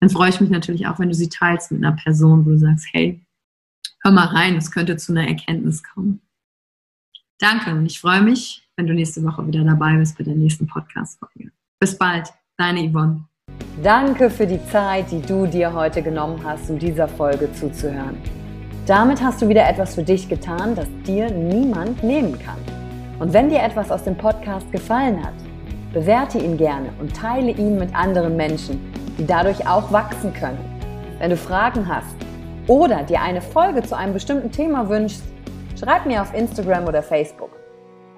dann 0.00 0.10
freue 0.10 0.30
ich 0.30 0.40
mich 0.40 0.50
natürlich 0.50 0.86
auch, 0.86 0.98
wenn 0.98 1.08
du 1.08 1.14
sie 1.14 1.28
teilst 1.28 1.70
mit 1.70 1.84
einer 1.84 1.96
Person, 1.96 2.46
wo 2.46 2.50
du 2.50 2.58
sagst, 2.58 2.86
hey, 2.92 3.24
hör 4.02 4.12
mal 4.12 4.26
rein, 4.26 4.56
es 4.56 4.70
könnte 4.70 4.96
zu 4.96 5.12
einer 5.12 5.28
Erkenntnis 5.28 5.82
kommen. 5.82 6.20
Danke 7.38 7.70
und 7.70 7.84
ich 7.84 8.00
freue 8.00 8.22
mich, 8.22 8.66
wenn 8.76 8.86
du 8.86 8.94
nächste 8.94 9.22
Woche 9.22 9.46
wieder 9.46 9.62
dabei 9.62 9.94
bist 9.98 10.16
bei 10.16 10.24
der 10.24 10.34
nächsten 10.34 10.66
Podcast-Folge. 10.66 11.50
Bis 11.78 11.98
bald, 11.98 12.32
deine 12.56 12.90
Yvonne. 12.90 13.24
Danke 13.82 14.30
für 14.30 14.46
die 14.46 14.64
Zeit, 14.68 15.10
die 15.10 15.20
du 15.20 15.46
dir 15.46 15.74
heute 15.74 16.00
genommen 16.00 16.40
hast, 16.42 16.70
um 16.70 16.78
dieser 16.78 17.06
Folge 17.06 17.52
zuzuhören. 17.52 18.16
Damit 18.86 19.22
hast 19.22 19.42
du 19.42 19.50
wieder 19.50 19.68
etwas 19.68 19.96
für 19.96 20.02
dich 20.02 20.30
getan, 20.30 20.74
das 20.74 20.86
dir 21.06 21.30
niemand 21.30 22.02
nehmen 22.02 22.38
kann. 22.38 22.56
Und 23.18 23.34
wenn 23.34 23.50
dir 23.50 23.62
etwas 23.62 23.90
aus 23.90 24.04
dem 24.04 24.16
Podcast 24.16 24.72
gefallen 24.72 25.22
hat, 25.22 25.34
bewerte 25.92 26.38
ihn 26.38 26.56
gerne 26.56 26.88
und 27.00 27.14
teile 27.14 27.50
ihn 27.50 27.78
mit 27.78 27.94
anderen 27.94 28.36
Menschen, 28.36 28.80
die 29.18 29.26
dadurch 29.26 29.68
auch 29.68 29.92
wachsen 29.92 30.32
können. 30.32 30.58
Wenn 31.18 31.28
du 31.28 31.36
Fragen 31.36 31.86
hast 31.86 32.16
oder 32.66 33.02
dir 33.02 33.20
eine 33.20 33.42
Folge 33.42 33.82
zu 33.82 33.94
einem 33.94 34.14
bestimmten 34.14 34.50
Thema 34.50 34.88
wünschst, 34.88 35.22
Schreib 35.78 36.06
mir 36.06 36.22
auf 36.22 36.32
Instagram 36.32 36.86
oder 36.86 37.02
Facebook. 37.02 37.50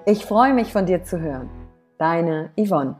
Ich 0.05 0.25
freue 0.25 0.53
mich 0.53 0.71
von 0.71 0.85
dir 0.85 1.03
zu 1.03 1.19
hören. 1.19 1.49
Deine 1.97 2.51
Yvonne. 2.57 2.95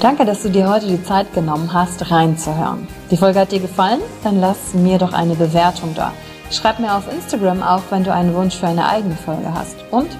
Danke, 0.00 0.26
dass 0.26 0.42
du 0.42 0.50
dir 0.50 0.68
heute 0.68 0.86
die 0.86 1.02
Zeit 1.02 1.32
genommen 1.32 1.72
hast, 1.72 2.10
reinzuhören. 2.10 2.86
Die 3.10 3.16
Folge 3.16 3.40
hat 3.40 3.50
dir 3.50 3.60
gefallen? 3.60 4.00
Dann 4.22 4.40
lass 4.40 4.74
mir 4.74 4.98
doch 4.98 5.14
eine 5.14 5.34
Bewertung 5.34 5.94
da. 5.94 6.12
Schreib 6.50 6.78
mir 6.78 6.94
auf 6.94 7.10
Instagram 7.10 7.62
auch, 7.62 7.82
wenn 7.90 8.04
du 8.04 8.12
einen 8.12 8.34
Wunsch 8.34 8.56
für 8.56 8.66
eine 8.66 8.86
eigene 8.86 9.14
Folge 9.16 9.52
hast. 9.54 9.76
Und 9.90 10.10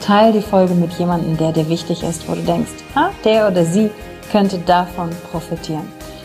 teile 0.00 0.32
die 0.32 0.42
Folge 0.42 0.74
mit 0.74 0.92
jemandem, 0.94 1.36
der 1.36 1.52
dir 1.52 1.68
wichtig 1.68 2.02
ist, 2.02 2.28
wo 2.28 2.34
du 2.34 2.42
denkst, 2.42 2.72
ah, 2.96 3.10
der 3.24 3.48
oder 3.48 3.64
sie 3.64 3.88
könnte 4.32 4.58
davon 4.58 5.10
profitieren. 5.30 6.01